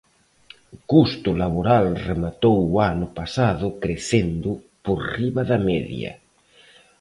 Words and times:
O 0.75 0.77
custo 0.91 1.29
laboral 1.41 1.85
rematou 2.07 2.57
o 2.71 2.73
ano 2.93 3.07
pasado 3.19 3.65
crecendo 3.83 4.49
por 4.83 4.99
riba 5.15 5.41
da 5.49 5.59
media. 5.69 6.11